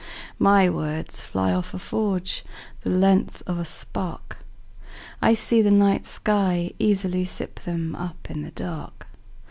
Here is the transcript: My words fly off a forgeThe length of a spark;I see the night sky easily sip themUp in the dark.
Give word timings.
My 0.39 0.67
words 0.67 1.25
fly 1.25 1.53
off 1.53 1.75
a 1.75 1.77
forgeThe 1.77 2.41
length 2.85 3.43
of 3.45 3.59
a 3.59 3.65
spark;I 3.65 5.35
see 5.35 5.61
the 5.61 5.69
night 5.69 6.07
sky 6.07 6.71
easily 6.79 7.23
sip 7.23 7.59
themUp 7.63 8.15
in 8.27 8.41
the 8.41 8.49
dark. 8.49 9.05